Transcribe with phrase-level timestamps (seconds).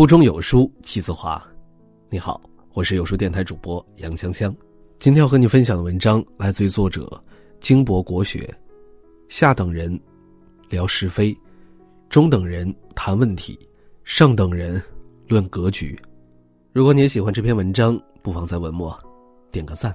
[0.00, 1.46] 腹中有书气自华。
[2.08, 2.40] 你好，
[2.72, 4.50] 我是有书电台主播杨香香。
[4.98, 7.22] 今天要和你分享的文章来自于作者
[7.60, 8.48] 金博国学。
[9.28, 10.00] 下等人
[10.70, 11.36] 聊是非，
[12.08, 13.58] 中等人谈问题，
[14.02, 14.82] 上等人
[15.28, 16.00] 论格局。
[16.72, 18.98] 如果你也喜欢这篇文章，不妨在文末
[19.52, 19.94] 点个赞。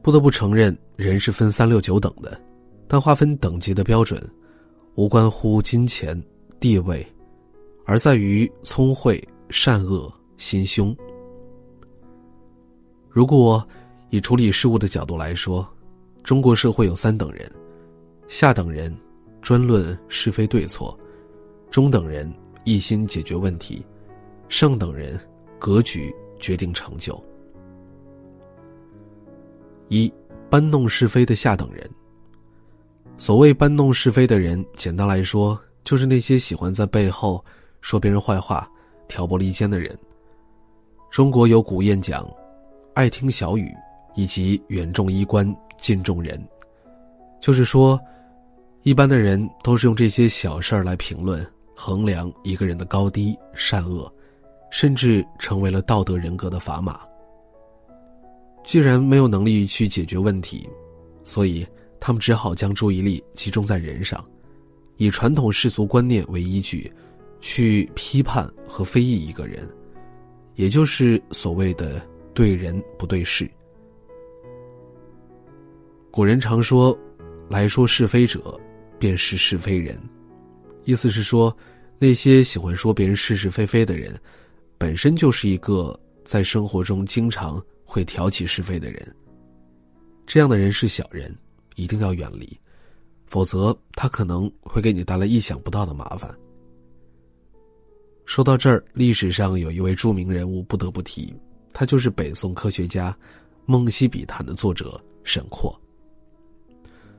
[0.00, 2.40] 不得不承认，人是分三六九等的，
[2.86, 4.22] 但划分等级的标准，
[4.94, 6.16] 无关乎金钱。
[6.60, 7.06] 地位，
[7.84, 10.96] 而在于聪慧、善恶、心胸。
[13.08, 13.66] 如果
[14.10, 15.66] 以处理事物的角度来说，
[16.22, 17.50] 中国社会有三等人：
[18.26, 18.94] 下等人
[19.40, 20.98] 专论是非对错，
[21.70, 22.32] 中等人
[22.64, 23.84] 一心解决问题，
[24.48, 25.18] 上等人
[25.58, 27.22] 格局决定成就。
[29.88, 30.12] 一
[30.50, 31.88] 搬弄是非的下等人。
[33.16, 35.58] 所谓搬弄是非的人，简单来说。
[35.88, 37.42] 就是那些喜欢在背后
[37.80, 38.70] 说别人坏话、
[39.08, 39.98] 挑拨离间的人。
[41.10, 42.30] 中国有古谚讲
[42.92, 43.74] ：“爱听小语，
[44.14, 46.46] 以及远重衣冠，近重人。”
[47.40, 47.98] 就是说，
[48.82, 51.42] 一般的人都是用这些小事儿来评论、
[51.74, 54.12] 衡量一个人的高低、善恶，
[54.70, 57.00] 甚至成为了道德人格的砝码。
[58.62, 60.68] 既然没有能力去解决问题，
[61.24, 61.66] 所以
[61.98, 64.22] 他们只好将注意力集中在人上。
[64.98, 66.92] 以传统世俗观念为依据，
[67.40, 69.66] 去批判和非议一个人，
[70.56, 72.04] 也就是所谓的
[72.34, 73.48] “对人不对事”。
[76.10, 76.98] 古人常说
[77.48, 78.58] ：“来说是非者，
[78.98, 79.96] 便是是非人。”
[80.84, 81.56] 意思是说，
[81.98, 84.12] 那些喜欢说别人是是非非的人，
[84.76, 89.16] 本身就是一个在生活中经常会挑起是非的人。
[90.26, 91.32] 这样的人是小人，
[91.76, 92.58] 一定要远离。
[93.28, 96.34] 否则，他可能会给你带来意想不到的麻烦。
[98.24, 101.34] 说到这儿，历史上有一位著名人物不得不提，
[101.72, 103.10] 他就是北宋科学家
[103.64, 105.78] 《梦溪笔谈》的作者沈括。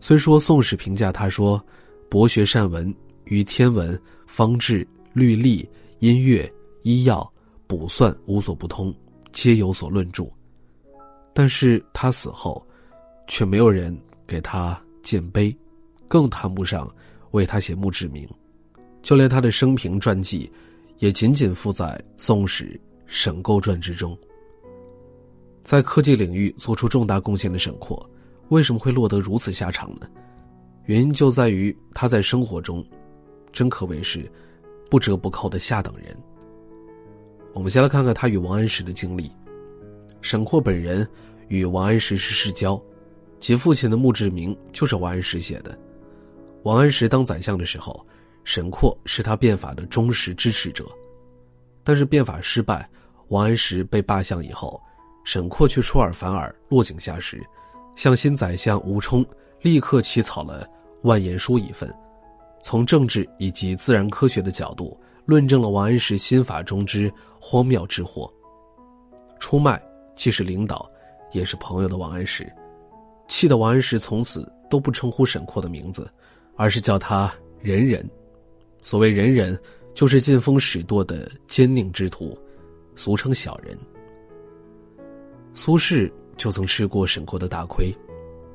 [0.00, 1.64] 虽说《宋史》评价他说
[2.10, 2.92] ：“博学善文，
[3.24, 5.68] 与天文、方志、律历、
[6.00, 6.52] 音乐、
[6.82, 7.32] 医药、
[7.66, 8.94] 卜算无所不通，
[9.32, 10.24] 皆有所论著。”
[11.32, 12.64] 但是他死后，
[13.26, 15.56] 却没有人给他建碑。
[16.08, 16.88] 更谈不上
[17.32, 18.28] 为他写墓志铭，
[19.02, 20.50] 就连他的生平传记，
[20.98, 21.86] 也仅仅附在
[22.16, 22.64] 《宋史·
[23.06, 24.16] 沈构传》之中。
[25.62, 28.08] 在科技领域做出重大贡献的沈括，
[28.48, 30.06] 为什么会落得如此下场呢？
[30.84, 32.86] 原因就在于他在生活中，
[33.52, 34.30] 真可谓是
[34.88, 36.16] 不折不扣的下等人。
[37.52, 39.30] 我们先来看看他与王安石的经历。
[40.20, 41.08] 沈括本人
[41.48, 42.80] 与王安石是世交，
[43.40, 45.76] 其父亲的墓志铭就是王安石写的。
[46.62, 48.04] 王安石当宰相的时候，
[48.44, 50.84] 沈括是他变法的忠实支持者，
[51.84, 52.88] 但是变法失败，
[53.28, 54.80] 王安石被罢相以后，
[55.24, 57.44] 沈括却出尔反尔，落井下石，
[57.94, 59.24] 向新宰相吴充
[59.62, 60.68] 立刻起草了
[61.02, 61.92] 万言书一份，
[62.62, 68.32] 从政治以及自然科学的角度论证了王安石新法中之荒谬之祸。
[69.38, 69.80] 出卖
[70.14, 70.90] 既是领导，
[71.30, 72.52] 也是朋友的王安石，
[73.28, 76.10] 气得王安石从此都不称呼沈括的名字。
[76.56, 78.08] 而是叫他仁人，
[78.82, 79.58] 所谓仁人，
[79.94, 82.36] 就是见风使舵的奸佞之徒，
[82.94, 83.78] 俗称小人。
[85.54, 87.94] 苏轼就曾吃过沈括的大亏。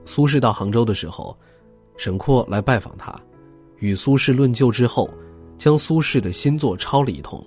[0.06, 1.38] 苏轼到杭州的时候，
[1.98, 3.20] 沈括来拜访他，
[3.78, 5.10] 与苏轼论旧之后，
[5.58, 7.44] 将苏轼的新作抄了一通。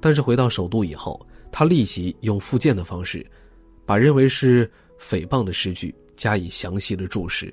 [0.00, 3.24] 但是回到首都以后，他立即用复荐的方式，
[3.84, 7.52] 把认为是诽谤的诗句加以详细的注释。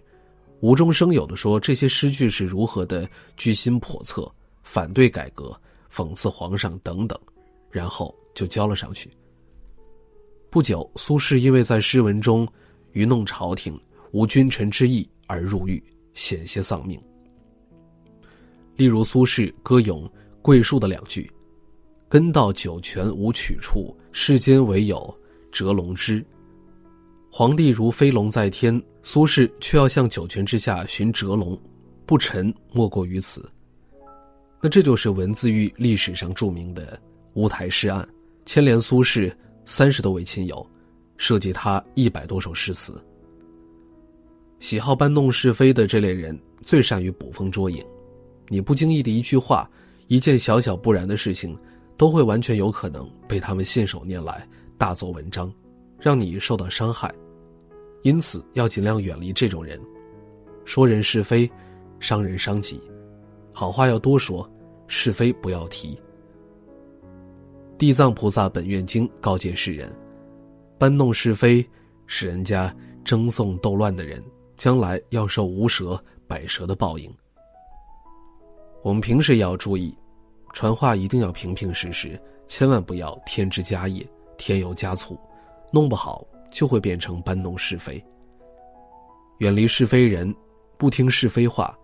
[0.61, 4.29] 无中生有的说这些诗句是如何的居心叵测，
[4.63, 5.55] 反对改革，
[5.91, 7.17] 讽刺皇上等等，
[7.71, 9.09] 然后就交了上去。
[10.49, 12.47] 不久，苏轼因为在诗文中
[12.91, 13.79] 愚弄朝廷、
[14.11, 15.81] 无君臣之义而入狱，
[16.13, 16.99] 险些丧命。
[18.75, 20.11] 例如苏轼歌咏
[20.41, 21.31] 桂树的两句
[22.09, 25.17] ：“根到九泉无曲处，世间唯有
[25.51, 26.25] 折龙枝。”
[27.31, 31.57] 皇帝如飞龙在天，苏轼却要向九泉之下寻蛰龙，
[32.05, 33.47] 不臣莫过于此。
[34.59, 36.99] 那这就是文字狱历史上著名的
[37.35, 38.07] 乌台诗案，
[38.45, 39.31] 牵连苏轼
[39.63, 40.67] 三十多位亲友，
[41.17, 43.01] 涉及他一百多首诗词。
[44.59, 47.85] 喜好搬弄是非的这类人，最善于捕风捉影。
[48.47, 49.69] 你不经意的一句话，
[50.07, 51.55] 一件小小不然的事情，
[51.95, 54.45] 都会完全有可能被他们信手拈来，
[54.79, 55.53] 大做文章。
[55.99, 57.13] 让你受到伤害，
[58.03, 59.79] 因此要尽量远离这种人。
[60.65, 61.49] 说人是非，
[61.99, 62.79] 伤人伤己；
[63.51, 64.49] 好话要多说，
[64.87, 65.99] 是非不要提。
[67.77, 69.89] 地藏菩萨本愿经告诫世人：
[70.77, 71.67] 搬弄是非，
[72.07, 74.23] 使人家争讼斗乱的人，
[74.57, 77.11] 将来要受无舌、百舌的报应。
[78.81, 79.95] 我们平时也要注意，
[80.53, 84.07] 传话一定要平平实实，千万不要添枝加叶、
[84.37, 85.19] 添油加醋，
[85.71, 88.03] 弄不好就会变成搬弄是非。
[89.39, 90.33] 远离是非人，
[90.77, 91.77] 不听是非话，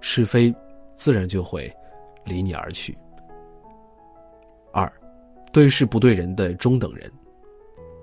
[0.00, 0.54] 是非
[0.94, 1.72] 自然就会
[2.24, 2.96] 离你而去。
[4.72, 4.90] 二。
[5.52, 7.08] 对事不对人的中等人，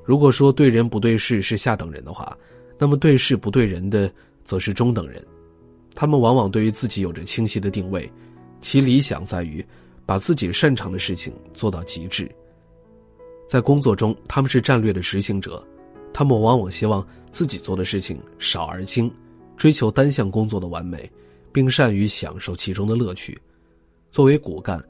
[0.06, 2.38] 如果说对人不对事是下等人的话，
[2.80, 4.10] 那么对事不对人的
[4.46, 5.22] 则是中等人。
[5.94, 8.10] 他们往往对于自己有着清晰的定位，
[8.62, 9.66] 其理想在于
[10.06, 12.34] 把自己擅长的事情做到极致。
[13.52, 15.62] 在工作中，他们是战略的执行者，
[16.14, 19.14] 他们往往希望自己做的事情少而精，
[19.58, 21.12] 追求单项工作的完美，
[21.52, 23.38] 并善于享受其中的乐趣。
[24.10, 24.82] 作为骨干。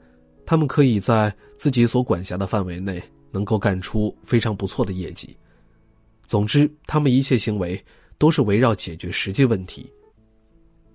[0.46, 5.36] 他们可以在自己所管辖的范围内，能够干出非常不错的业绩。
[6.26, 7.84] 总之，他们一切行为
[8.16, 9.92] 都是围绕解决实际问题。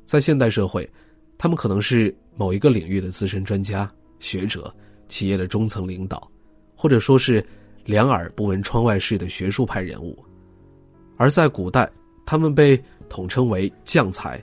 [0.06, 0.90] 在现代社会，
[1.38, 4.74] 他们可能是某一个领域的资深专家、学者、
[5.10, 6.30] 企业的中层领导，
[6.78, 7.46] 或者说是
[7.84, 10.18] 两耳不闻窗外事的学术派人物。
[11.18, 11.90] 而在古代，
[12.26, 14.42] 他们被统称为将才。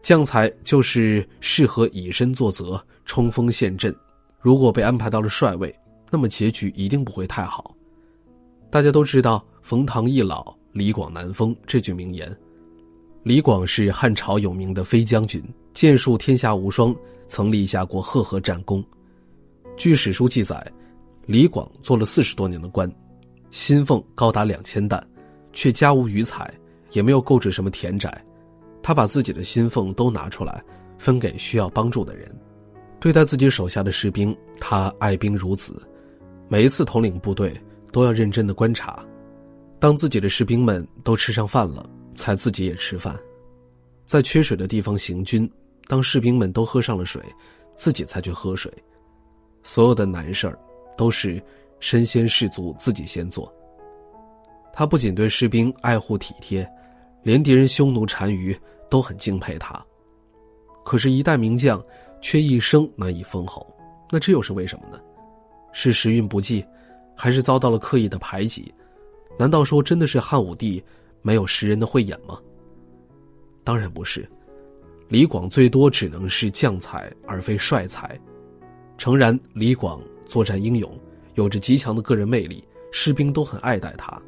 [0.00, 2.82] 将才就是适合以身作则。
[3.06, 3.94] 冲锋陷阵，
[4.40, 5.74] 如果被安排到了帅位，
[6.10, 7.76] 那么结局一定不会太好。
[8.70, 12.34] 大家都知道“冯唐易老，李广难封”这句名言。
[13.22, 15.42] 李广是汉朝有名的飞将军，
[15.74, 16.96] 剑术天下无双，
[17.28, 18.82] 曾立下过赫赫战功。
[19.76, 20.72] 据史书记载，
[21.26, 22.90] 李广做了四十多年的官，
[23.50, 25.02] 薪俸高达两千担，
[25.52, 26.52] 却家无余财，
[26.90, 28.24] 也没有购置什么田宅。
[28.82, 30.62] 他把自己的薪俸都拿出来，
[30.98, 32.30] 分给需要帮助的人。
[33.00, 35.82] 对待自己手下的士兵，他爱兵如子，
[36.48, 37.54] 每一次统领部队
[37.90, 39.02] 都要认真的观察。
[39.78, 43.18] 当自己的士兵们都吃上饭了，才自己也吃饭。
[44.06, 45.50] 在缺水的地方行军，
[45.86, 47.22] 当士兵们都喝上了水，
[47.74, 48.72] 自己才去喝水。
[49.62, 50.58] 所有的难事儿，
[50.96, 51.42] 都是
[51.80, 53.52] 身先士卒，自己先做。
[54.72, 56.68] 他不仅对士兵爱护体贴，
[57.22, 58.56] 连敌人匈奴单于
[58.88, 59.84] 都很敬佩他。
[60.84, 61.82] 可是，一代名将。
[62.26, 63.70] 却一生难以封侯，
[64.10, 64.98] 那这又是为什么呢？
[65.74, 66.64] 是时运不济，
[67.14, 68.72] 还是遭到了刻意的排挤？
[69.38, 70.82] 难道说真的是汉武帝
[71.20, 72.40] 没有识人的慧眼吗？
[73.62, 74.26] 当然不是，
[75.06, 78.18] 李广最多只能是将才而非帅才。
[78.96, 80.00] 诚然，李广
[80.34, 80.92] 作战英勇，
[81.34, 84.20] 有着极强的个人魅力，士兵都很爱戴他，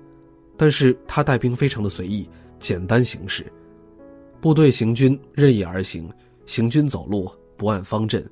[0.57, 2.31] 但是他带兵非常的随意，
[2.61, 3.45] 简单行事，
[4.41, 6.09] 部队行军任意而行，
[6.47, 7.29] 行军走路。
[7.57, 8.25] 不按方阵，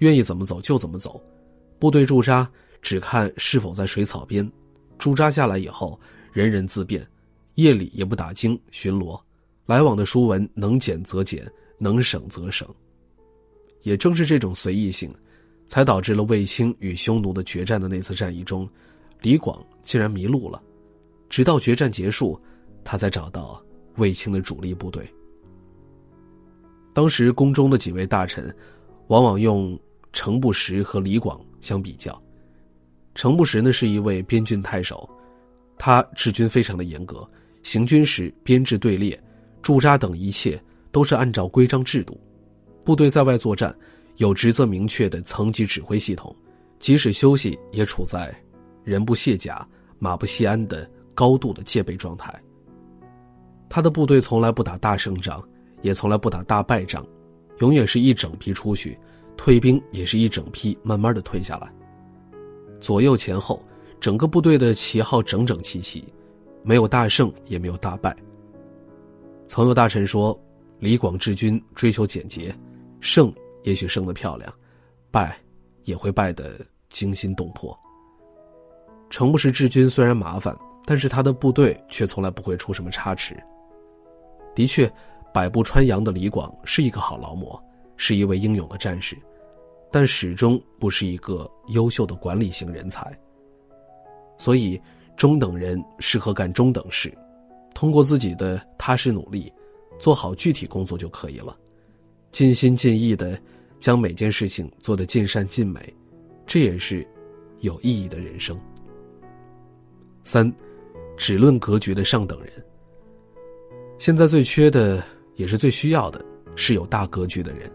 [0.00, 1.18] 愿意怎么走就怎么走。
[1.78, 2.46] 部队驻扎
[2.82, 4.46] 只看是否在水草边。
[4.98, 5.98] 驻扎下来以后，
[6.34, 7.02] 人人自便。
[7.54, 9.18] 夜里也不打更巡逻，
[9.64, 12.68] 来往的书文能减则减，能省则省。
[13.84, 15.10] 也正是这种随意性，
[15.72, 18.68] 才导致了卫青与匈奴的决战的那次战役中，
[19.22, 20.62] 李广竟然迷路了。
[21.30, 22.38] 直到决战结束，
[22.84, 23.58] 他才找到
[23.96, 25.10] 卫青的主力部队。
[26.92, 28.54] 当时宫中的几位大臣，
[29.06, 29.80] 往往用
[30.12, 32.22] 程不识和李广相比较。
[33.14, 35.08] 程不识呢是一位边郡太守，
[35.78, 37.26] 他治军非常的严格，
[37.62, 39.18] 行军时编制队列、
[39.62, 42.20] 驻扎等一切都是按照规章制度。
[42.84, 43.74] 部队在外作战，
[44.16, 46.34] 有职责明确的层级指挥系统，
[46.78, 48.34] 即使休息也处在
[48.84, 49.66] 人不卸甲、
[49.98, 52.32] 马不卸鞍的高度的戒备状态。
[53.68, 55.42] 他的部队从来不打大胜仗。
[55.82, 57.04] 也从来不打大败仗，
[57.58, 58.96] 永远是一整批出去，
[59.36, 61.68] 退兵也是一整批慢慢的退下来。
[62.80, 63.60] 左右前后，
[63.98, 66.04] 整个部队的旗号整整齐齐，
[66.62, 68.16] 没有大胜，也没有大败。
[69.48, 70.40] 曾有大臣说，
[70.78, 72.56] 李广治军追求简洁，
[73.00, 74.52] 胜也许胜得漂亮，
[75.10, 75.36] 败
[75.84, 76.54] 也会败得
[76.90, 77.78] 惊心动魄。
[79.10, 83.36] 程不识治军虽然麻烦，但是他的部队却从来不会出什么差池。
[84.54, 84.90] 的确。
[85.34, 87.58] 百步穿杨的李广是一个好劳模，
[87.96, 89.16] 是一位英勇的战士，
[89.90, 93.18] 但始终不是一个优秀的管理型人才。
[94.36, 94.78] 所以，
[95.16, 97.10] 中等人适合干中等事，
[97.74, 99.50] 通过自己的踏实努力，
[99.98, 101.56] 做好具体工作就可以了，
[102.32, 103.40] 尽心尽意的
[103.78, 105.94] 将每件事情做得尽善尽美，
[106.46, 107.06] 这也是
[107.60, 108.58] 有意义的人生。
[110.24, 110.52] 三，
[111.16, 112.50] 只论格局的上等人。
[113.98, 115.00] 现在最缺的。
[115.36, 116.22] 也是最需要的，
[116.56, 117.68] 是有大格局的人。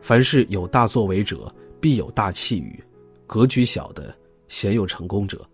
[0.00, 2.82] 凡是有大作为者，必有大气宇，
[3.26, 4.16] 格局小的
[4.48, 5.46] 鲜有成功者。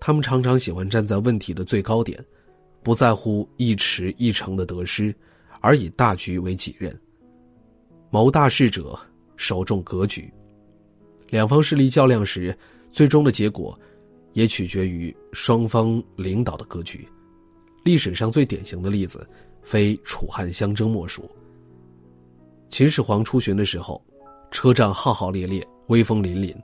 [0.00, 2.18] 他们常常喜欢站在问题的最高点，
[2.82, 5.14] 不在乎一池一城的得失，
[5.60, 6.98] 而以大局为己任。
[8.14, 8.96] 谋大事者
[9.36, 10.32] 首重格局。
[11.30, 12.56] 两方势力较量时，
[12.92, 13.76] 最终的结果
[14.34, 17.04] 也取决于双方领导的格局。
[17.82, 19.28] 历史上最典型的例子，
[19.64, 21.28] 非楚汉相争莫属。
[22.68, 24.00] 秦始皇出巡的时候，
[24.52, 26.54] 车仗浩浩烈烈，威风凛凛。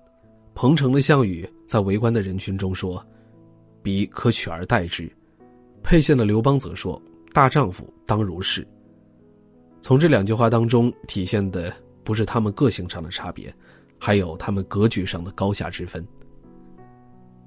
[0.54, 3.04] 彭城的项羽在围观的人群中说
[3.82, 5.10] ：“彼可取而代之。”
[5.82, 7.02] 沛县的刘邦则说
[7.34, 8.64] ：“大丈夫当如是。”
[9.80, 11.72] 从这两句话当中体现的
[12.04, 13.52] 不是他们个性上的差别，
[13.98, 16.06] 还有他们格局上的高下之分。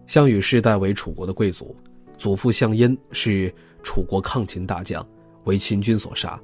[0.08, 1.75] 项羽世代为楚国的贵族。
[2.16, 5.06] 祖父项燕是楚国抗秦大将，
[5.46, 6.40] 为秦军所杀。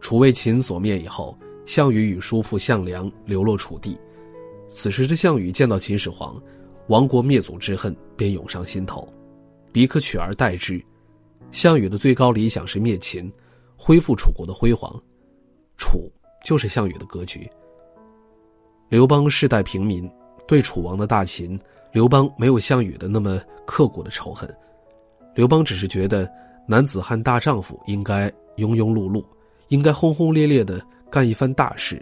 [0.00, 3.98] 楚为秦所灭以后，项羽与叔父项梁流落楚地。
[4.68, 6.40] 此时的项羽见到秦始皇，
[6.88, 9.12] 亡国灭祖之恨便涌上心头，
[9.72, 10.80] 彼可取而代之。
[11.50, 13.32] 项羽的最高理想是灭秦，
[13.84, 14.94] 恢复楚国的辉煌。
[15.76, 16.08] 楚
[16.44, 17.50] 就是项羽的格局。
[18.88, 20.08] 刘邦世代平民，
[20.46, 21.58] 对楚王的大秦，
[21.90, 24.48] 刘邦没有项羽的那么刻骨的仇恨。
[25.34, 26.30] 刘邦只是觉得，
[26.64, 29.24] 男子汉大丈夫应该庸庸碌碌，
[29.66, 32.00] 应该轰轰烈烈的干一番大事，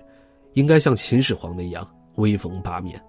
[0.52, 3.02] 应该像秦始皇那样威风八面。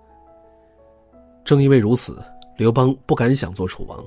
[1.44, 2.24] 正因为如此，
[2.56, 4.02] 刘邦不敢想做楚王，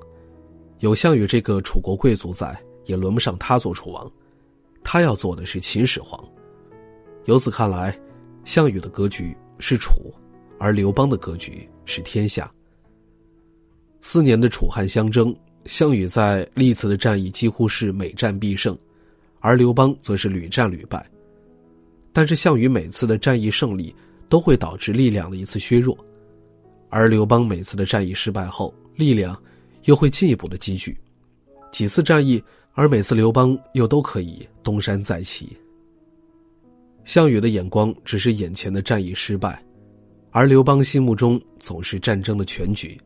[0.79, 4.11] 有项羽这个楚国贵族在，也轮不上他做楚王，
[4.85, 6.23] 他要做的是秦始皇。
[7.25, 7.99] 由此看来，
[8.45, 10.15] 项羽的格局是楚，
[10.61, 12.53] 而刘邦的格局是天下。
[14.01, 15.35] 四年的楚汉相争。
[15.67, 18.77] 项羽在历次的战役几乎是每战必胜，
[19.41, 21.11] 而刘邦则是屡战屡败。
[22.13, 23.97] 但是项羽每次的战役胜利
[24.29, 25.97] 都会导致力量的一次削弱，
[26.91, 29.35] 而刘邦每次的战役失败后，力量
[29.85, 30.95] 又会进一步的积聚。
[31.73, 35.57] 几次战役，而每次刘邦又都可以东山再起。
[37.05, 39.65] 项羽的眼光只是眼前的战役失败，
[40.31, 43.01] 而刘邦心目中总是战争的全局，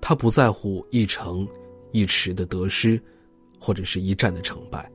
[0.00, 1.46] 他不在乎一城。
[1.96, 3.00] 一池的得失，
[3.56, 4.90] 或者是一战的成败。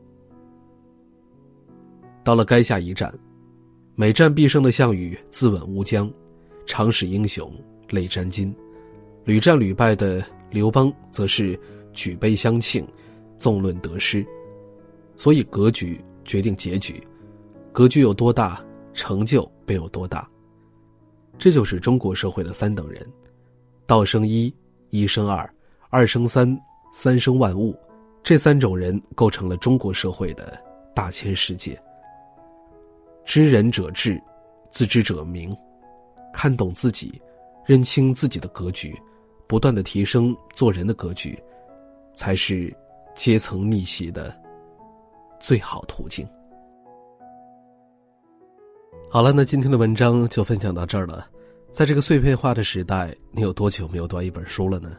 [2.26, 3.10] 到了垓下一战，
[3.96, 6.12] 每战必胜的项羽自刎乌江，
[6.66, 7.50] 常使英雄
[7.90, 8.54] 泪沾襟；
[9.24, 11.58] 屡战屡败的刘邦则是
[11.94, 12.86] 举杯相庆，
[13.40, 14.24] 纵论得失。
[15.16, 17.02] 所以格局决定结局，
[17.72, 20.30] 格局有多大，成就便有多大。
[21.40, 23.04] 这就是中国社会的三等人：
[23.88, 24.54] 道生一，
[24.92, 25.52] 一生二，
[25.90, 26.56] 二生三。
[26.92, 27.78] 三生万物，
[28.24, 30.60] 这三种人构成了中国社会的
[30.96, 31.80] 大千世界。
[33.24, 34.20] 知人者智，
[34.72, 35.56] 自知者明。
[36.34, 37.22] 看懂自己，
[37.64, 39.00] 认清自己的格局，
[39.48, 41.38] 不断的提升做人的格局，
[42.16, 42.76] 才是
[43.20, 44.34] 阶层逆袭的
[45.42, 46.26] 最好途径。
[49.12, 51.28] 好了，那今天的文章就分享到这儿了。
[51.70, 54.96] 在这个碎片化的时代，你有多久没有读一本书了呢？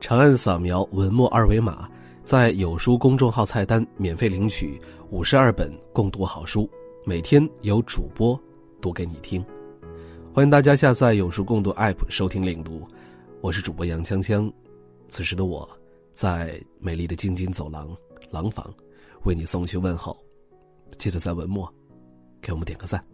[0.00, 1.88] 长按扫描文末二维码，
[2.24, 4.76] 在有书公众号菜单免费领取
[5.10, 6.68] 五十二本共读好书，
[7.04, 8.38] 每天有主播
[8.80, 9.44] 读给你听。
[10.32, 12.84] 欢迎大家下载有书共读 APP 收听领读，
[13.40, 14.52] 我是主播杨锵锵。
[15.08, 15.68] 此时的我，
[16.14, 17.94] 在美丽的京津走廊
[18.30, 18.72] 廊坊，
[19.24, 20.16] 为你送去问候。
[20.96, 21.72] 记得在文末
[22.40, 23.04] 给我们点个赞。